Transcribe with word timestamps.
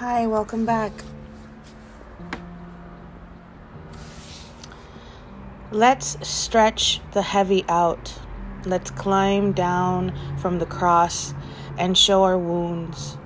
Hi, 0.00 0.26
welcome 0.26 0.64
back. 0.64 0.92
Let's 5.70 6.16
stretch 6.26 7.02
the 7.12 7.20
heavy 7.20 7.66
out. 7.68 8.18
Let's 8.64 8.90
climb 8.90 9.52
down 9.52 10.14
from 10.38 10.58
the 10.58 10.64
cross 10.64 11.34
and 11.76 11.98
show 11.98 12.22
our 12.22 12.38
wounds. 12.38 13.18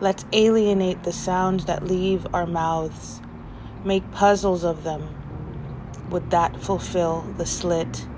Let's 0.00 0.24
alienate 0.32 1.04
the 1.04 1.12
sounds 1.12 1.66
that 1.66 1.86
leave 1.86 2.26
our 2.34 2.46
mouths. 2.46 3.22
Make 3.84 4.10
puzzles 4.10 4.64
of 4.64 4.82
them. 4.82 5.14
Would 6.10 6.32
that 6.32 6.60
fulfill 6.60 7.32
the 7.36 7.46
slit? 7.46 8.08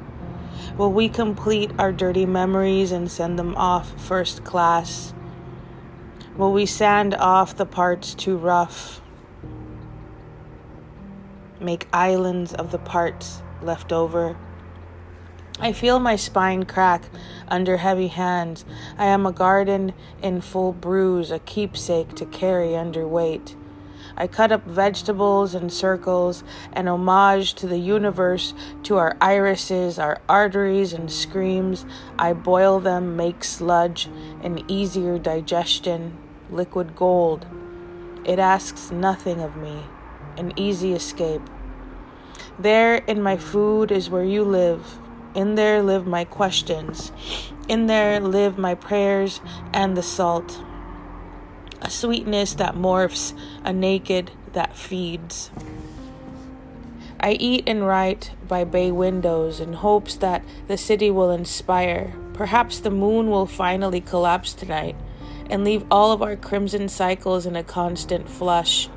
Will 0.78 0.90
we 0.90 1.10
complete 1.10 1.70
our 1.78 1.92
dirty 1.92 2.24
memories 2.24 2.92
and 2.92 3.10
send 3.10 3.38
them 3.38 3.54
off 3.56 4.00
first 4.00 4.42
class? 4.42 5.12
Will 6.40 6.52
we 6.52 6.64
sand 6.64 7.14
off 7.16 7.54
the 7.54 7.66
parts 7.66 8.14
too 8.14 8.38
rough? 8.38 9.02
Make 11.60 11.86
islands 11.92 12.54
of 12.54 12.70
the 12.70 12.78
parts 12.78 13.42
left 13.60 13.92
over? 13.92 14.38
I 15.58 15.74
feel 15.74 15.98
my 15.98 16.16
spine 16.16 16.64
crack 16.64 17.10
under 17.48 17.76
heavy 17.76 18.08
hands. 18.08 18.64
I 18.96 19.04
am 19.04 19.26
a 19.26 19.32
garden 19.32 19.92
in 20.22 20.40
full 20.40 20.72
bruise, 20.72 21.30
a 21.30 21.40
keepsake 21.40 22.14
to 22.14 22.24
carry 22.24 22.74
under 22.74 23.06
weight. 23.06 23.54
I 24.16 24.26
cut 24.26 24.50
up 24.50 24.64
vegetables 24.64 25.54
in 25.54 25.68
circles, 25.68 26.42
an 26.72 26.88
homage 26.88 27.52
to 27.56 27.66
the 27.66 27.76
universe, 27.76 28.54
to 28.84 28.96
our 28.96 29.14
irises, 29.20 29.98
our 29.98 30.22
arteries, 30.26 30.94
and 30.94 31.12
screams. 31.12 31.84
I 32.18 32.32
boil 32.32 32.80
them, 32.80 33.14
make 33.14 33.44
sludge, 33.44 34.08
an 34.42 34.64
easier 34.68 35.18
digestion, 35.18 36.16
liquid 36.50 36.94
gold. 36.94 37.46
It 38.24 38.38
asks 38.38 38.90
nothing 38.90 39.40
of 39.40 39.56
me, 39.56 39.84
an 40.36 40.52
easy 40.56 40.92
escape. 40.92 41.42
There 42.58 42.96
in 42.96 43.22
my 43.22 43.36
food 43.36 43.90
is 43.90 44.10
where 44.10 44.24
you 44.24 44.44
live. 44.44 44.98
In 45.34 45.54
there 45.54 45.82
live 45.82 46.06
my 46.06 46.24
questions. 46.24 47.12
In 47.68 47.86
there 47.86 48.20
live 48.20 48.58
my 48.58 48.74
prayers 48.74 49.40
and 49.72 49.96
the 49.96 50.02
salt. 50.02 50.62
A 51.80 51.88
sweetness 51.88 52.54
that 52.54 52.74
morphs, 52.74 53.32
a 53.64 53.72
naked 53.72 54.32
that 54.52 54.76
feeds. 54.76 55.50
I 57.18 57.32
eat 57.32 57.64
and 57.66 57.86
write 57.86 58.32
by 58.46 58.64
bay 58.64 58.90
windows 58.90 59.60
in 59.60 59.74
hopes 59.74 60.16
that 60.16 60.44
the 60.68 60.76
city 60.76 61.10
will 61.10 61.30
inspire. 61.30 62.14
Perhaps 62.34 62.80
the 62.80 62.90
moon 62.90 63.30
will 63.30 63.46
finally 63.46 64.00
collapse 64.00 64.52
tonight 64.52 64.96
and 65.50 65.64
leave 65.64 65.84
all 65.90 66.12
of 66.12 66.22
our 66.22 66.36
crimson 66.36 66.88
cycles 66.88 67.44
in 67.44 67.56
a 67.56 67.64
constant 67.64 68.28
flush. 68.28 68.88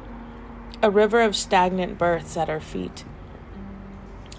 A 0.81 0.89
river 0.91 1.21
of 1.21 1.35
stagnant 1.35 1.97
births 1.97 2.37
at 2.37 2.49
our 2.49 2.59
feet 2.59 3.03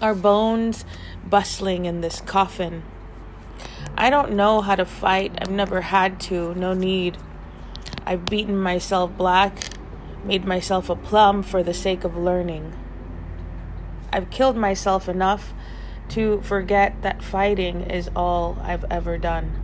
our 0.01 0.15
bones 0.15 0.85
bustling 1.25 1.85
in 1.85 2.01
this 2.01 2.21
coffin. 2.21 2.83
I 3.97 4.09
don't 4.09 4.33
know 4.33 4.61
how 4.61 4.75
to 4.75 4.85
fight. 4.85 5.37
I've 5.41 5.49
never 5.49 5.81
had 5.81 6.19
to, 6.21 6.53
no 6.55 6.73
need. 6.73 7.17
I've 8.05 8.25
beaten 8.25 8.57
myself 8.57 9.15
black, 9.17 9.69
made 10.23 10.45
myself 10.45 10.89
a 10.89 10.95
plum 10.95 11.43
for 11.43 11.63
the 11.63 11.73
sake 11.73 12.03
of 12.03 12.17
learning. 12.17 12.73
I've 14.11 14.29
killed 14.29 14.57
myself 14.57 15.07
enough 15.07 15.53
to 16.09 16.41
forget 16.41 17.01
that 17.01 17.23
fighting 17.23 17.81
is 17.81 18.09
all 18.15 18.57
I've 18.61 18.85
ever 18.91 19.17
done. 19.17 19.61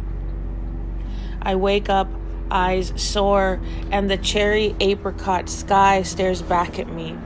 I 1.42 1.56
wake 1.56 1.90
up, 1.90 2.08
eyes 2.52 2.94
sore, 2.96 3.60
and 3.90 4.10
the 4.10 4.18
cherry 4.18 4.76
apricot 4.80 5.50
sky 5.50 6.04
stares 6.04 6.42
back 6.42 6.78
at 6.78 6.88
me 6.88 7.18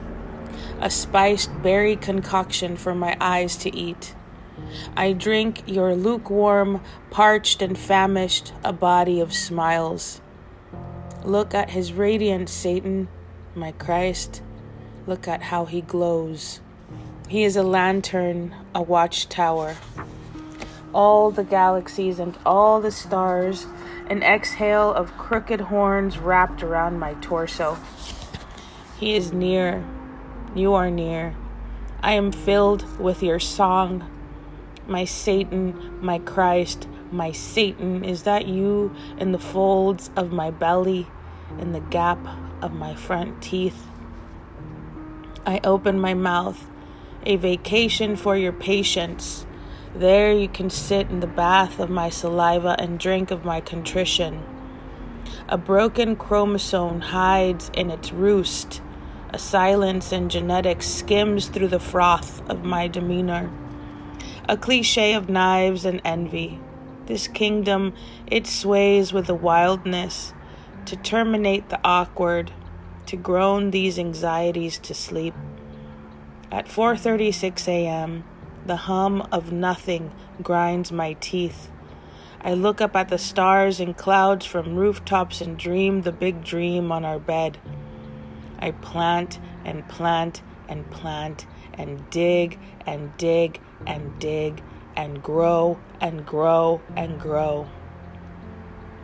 a 0.80 0.90
spiced 0.90 1.50
berry 1.62 1.96
concoction 1.96 2.76
for 2.76 2.94
my 2.94 3.16
eyes 3.20 3.56
to 3.56 3.74
eat. 3.74 4.14
I 4.96 5.12
drink 5.12 5.62
your 5.66 5.94
lukewarm, 5.94 6.82
parched 7.10 7.62
and 7.62 7.78
famished, 7.78 8.52
a 8.64 8.72
body 8.72 9.20
of 9.20 9.32
smiles. 9.32 10.20
Look 11.24 11.54
at 11.54 11.70
his 11.70 11.92
radiance, 11.92 12.52
Satan, 12.52 13.08
my 13.54 13.72
Christ. 13.72 14.42
Look 15.06 15.26
at 15.28 15.42
how 15.42 15.64
he 15.64 15.80
glows. 15.80 16.60
He 17.28 17.44
is 17.44 17.56
a 17.56 17.62
lantern, 17.62 18.54
a 18.74 18.82
watchtower. 18.82 19.76
All 20.96 21.30
the 21.30 21.44
galaxies 21.44 22.18
and 22.18 22.38
all 22.46 22.80
the 22.80 22.90
stars, 22.90 23.66
an 24.08 24.22
exhale 24.22 24.94
of 24.94 25.18
crooked 25.18 25.60
horns 25.60 26.16
wrapped 26.16 26.62
around 26.62 26.98
my 26.98 27.12
torso. 27.20 27.76
He 28.98 29.14
is 29.14 29.30
near, 29.30 29.84
you 30.54 30.72
are 30.72 30.90
near. 30.90 31.34
I 32.02 32.12
am 32.14 32.32
filled 32.32 32.98
with 32.98 33.22
your 33.22 33.38
song. 33.38 34.10
My 34.86 35.04
Satan, 35.04 35.98
my 36.00 36.18
Christ, 36.18 36.88
my 37.12 37.30
Satan, 37.30 38.02
is 38.02 38.22
that 38.22 38.46
you 38.46 38.96
in 39.18 39.32
the 39.32 39.38
folds 39.38 40.08
of 40.16 40.32
my 40.32 40.50
belly, 40.50 41.08
in 41.58 41.72
the 41.72 41.80
gap 41.80 42.26
of 42.62 42.72
my 42.72 42.94
front 42.94 43.42
teeth? 43.42 43.86
I 45.44 45.60
open 45.62 46.00
my 46.00 46.14
mouth, 46.14 46.70
a 47.26 47.36
vacation 47.36 48.16
for 48.16 48.34
your 48.34 48.52
patience. 48.52 49.45
There 49.98 50.30
you 50.30 50.48
can 50.48 50.68
sit 50.68 51.08
in 51.08 51.20
the 51.20 51.26
bath 51.26 51.80
of 51.80 51.88
my 51.88 52.10
saliva 52.10 52.76
and 52.78 52.98
drink 52.98 53.30
of 53.30 53.46
my 53.46 53.62
contrition. 53.62 54.42
A 55.48 55.56
broken 55.56 56.16
chromosome 56.16 57.00
hides 57.00 57.70
in 57.72 57.90
its 57.90 58.12
roost 58.12 58.82
a 59.30 59.38
silence 59.38 60.12
in 60.12 60.28
genetics 60.28 60.86
skims 60.86 61.48
through 61.48 61.68
the 61.68 61.80
froth 61.80 62.46
of 62.46 62.62
my 62.62 62.88
demeanor. 62.88 63.50
A 64.46 64.58
cliche 64.58 65.14
of 65.14 65.30
knives 65.30 65.86
and 65.86 66.02
envy. 66.04 66.60
This 67.06 67.26
kingdom, 67.26 67.94
it 68.26 68.46
sways 68.46 69.14
with 69.14 69.30
a 69.30 69.34
wildness 69.34 70.34
to 70.84 70.96
terminate 70.96 71.70
the 71.70 71.80
awkward, 71.82 72.52
to 73.06 73.16
groan 73.16 73.70
these 73.70 73.98
anxieties 73.98 74.76
to 74.80 74.92
sleep. 74.92 75.34
At 76.52 76.66
4:36 76.66 77.66
a.m., 77.66 78.24
the 78.66 78.76
hum 78.76 79.26
of 79.30 79.52
nothing 79.52 80.12
grinds 80.42 80.90
my 80.90 81.14
teeth. 81.20 81.70
I 82.40 82.54
look 82.54 82.80
up 82.80 82.94
at 82.94 83.08
the 83.08 83.18
stars 83.18 83.80
and 83.80 83.96
clouds 83.96 84.46
from 84.46 84.76
rooftops 84.76 85.40
and 85.40 85.58
dream 85.58 86.02
the 86.02 86.12
big 86.12 86.44
dream 86.44 86.92
on 86.92 87.04
our 87.04 87.18
bed. 87.18 87.58
I 88.58 88.70
plant 88.70 89.38
and 89.64 89.88
plant 89.88 90.42
and 90.68 90.90
plant 90.90 91.46
and 91.74 92.08
dig 92.10 92.58
and 92.86 93.16
dig 93.16 93.60
and 93.86 94.18
dig 94.18 94.62
and 94.96 95.22
grow 95.22 95.78
and 96.00 96.24
grow 96.24 96.80
and 96.96 97.20
grow. 97.20 97.68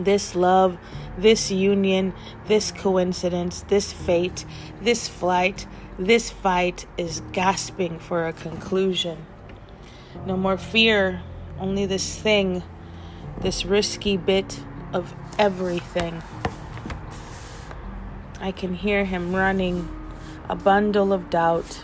This 0.01 0.35
love, 0.35 0.79
this 1.17 1.51
union, 1.51 2.15
this 2.47 2.73
coincidence, 2.73 3.65
this 3.69 3.93
fate, 3.93 4.45
this 4.81 5.07
flight, 5.07 5.67
this 5.99 6.31
fight 6.31 6.87
is 6.97 7.23
gasping 7.33 7.99
for 7.99 8.27
a 8.27 8.33
conclusion. 8.33 9.27
No 10.27 10.37
more 10.37 10.57
fear, 10.57 11.23
only 11.59 11.87
this 11.87 12.17
thing, 12.17 12.63
this 13.41 13.65
risky 13.65 14.17
bit 14.17 14.61
of 14.93 15.15
everything. 15.39 16.23
I 18.41 18.53
can 18.53 18.75
hear 18.75 19.05
him 19.05 19.35
running, 19.35 19.89
a 20.49 20.57
bundle 20.57 21.13
of 21.13 21.31
doubt, 21.31 21.83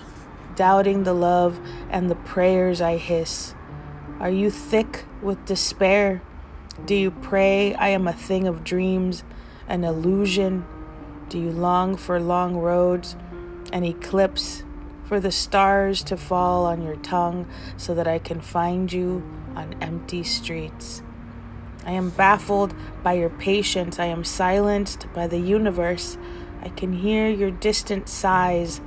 doubting 0.57 1.05
the 1.05 1.15
love 1.15 1.59
and 1.91 2.11
the 2.11 2.17
prayers 2.17 2.81
I 2.81 2.97
hiss. 2.97 3.55
Are 4.21 4.31
you 4.31 4.51
thick 4.51 5.05
with 5.23 5.45
despair? 5.47 6.21
Do 6.85 6.95
you 6.95 7.11
pray 7.11 7.75
I 7.75 7.89
am 7.89 8.09
a 8.09 8.13
thing 8.13 8.49
of 8.49 8.65
dreams, 8.65 9.23
an 9.69 9.85
illusion? 9.85 10.67
Do 11.29 11.39
you 11.39 11.51
long 11.51 11.97
for 11.97 12.19
long 12.19 12.57
roads, 12.57 13.17
an 13.73 13.85
eclipse, 13.85 14.65
for 15.09 15.19
the 15.19 15.33
stars 15.33 16.03
to 16.05 16.17
fall 16.17 16.67
on 16.67 16.83
your 16.83 16.97
tongue 16.97 17.49
so 17.79 17.95
that 17.95 18.07
I 18.07 18.19
can 18.19 18.43
find 18.43 18.93
you 18.93 19.25
on 19.57 19.75
empty 19.81 20.23
streets? 20.23 21.03
I 21.87 21.93
am 21.93 22.11
baffled 22.11 22.75
by 23.03 23.15
your 23.15 23.31
patience. 23.31 23.99
I 23.99 24.05
am 24.05 24.23
silenced 24.23 25.07
by 25.15 25.27
the 25.27 25.39
universe. 25.39 26.19
I 26.63 26.69
can 26.69 26.93
hear 26.93 27.31
your 27.31 27.51
distant 27.51 28.09
sighs, 28.11 28.83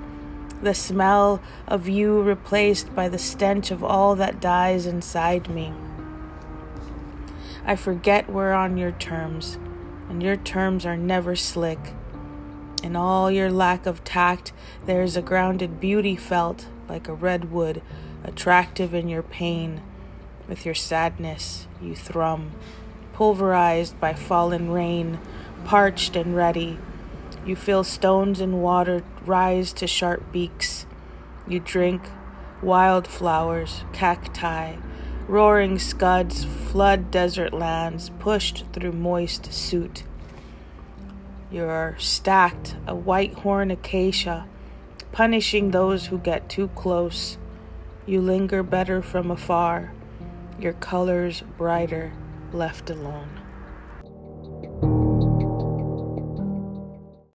the 0.62 0.75
smell 0.75 1.41
of 1.68 1.89
you 1.89 2.21
replaced 2.21 2.94
by 2.94 3.09
the 3.09 3.17
stench 3.17 3.71
of 3.71 3.83
all 3.83 4.15
that 4.17 4.39
dies 4.39 4.85
inside 4.85 5.50
me. 5.50 5.74
I 7.65 7.75
forget 7.75 8.29
we're 8.29 8.53
on 8.53 8.77
your 8.77 8.91
terms, 8.91 9.57
and 10.09 10.21
your 10.21 10.35
terms 10.35 10.85
are 10.85 10.97
never 10.97 11.35
slick. 11.35 11.79
In 12.83 12.95
all 12.95 13.30
your 13.30 13.51
lack 13.51 13.86
of 13.86 14.04
tact, 14.04 14.54
there 14.86 15.01
is 15.01 15.16
a 15.16 15.22
grounded 15.22 15.80
beauty 15.80 16.16
felt 16.16 16.68
like 16.89 17.07
a 17.07 17.13
redwood, 17.13 17.81
attractive 18.24 18.94
in 18.94 19.07
your 19.07 19.24
pain. 19.24 19.81
With 20.48 20.66
your 20.66 20.75
sadness, 20.75 21.68
you 21.81 21.95
thrum, 21.95 22.51
pulverized 23.13 24.00
by 24.00 24.13
fallen 24.13 24.72
rain, 24.72 25.19
parched 25.63 26.16
and 26.16 26.36
ready 26.36 26.80
You 27.45 27.56
feel 27.56 27.83
stones 27.83 28.39
and 28.39 28.62
water 28.62 29.04
rise 29.25 29.74
to 29.74 29.88
sharp 29.88 30.31
beaks. 30.31 30.86
You 31.48 31.60
drink 31.60 32.10
wildflowers, 32.62 33.84
cacti, 33.94 34.75
roaring 35.27 35.80
scuds 35.80 36.44
flood 36.45 37.10
desert 37.10 37.51
lands 37.51 38.12
pushed 38.19 38.66
through 38.74 38.92
moist 38.92 39.51
soot. 39.51 40.04
You're 41.51 41.98
stacked, 42.00 42.77
a 42.88 42.95
white 42.95 43.33
horn 43.33 43.71
acacia, 43.71 44.48
punishing 45.12 45.71
those 45.71 46.06
who 46.06 46.18
get 46.18 46.48
too 46.48 46.69
close. 46.69 47.38
You 48.06 48.21
linger 48.21 48.63
better 48.63 49.01
from 49.01 49.30
afar, 49.30 49.92
your 50.57 50.74
colors 50.74 51.44
brighter, 51.57 52.13
left 52.53 52.89
alone. 52.89 53.40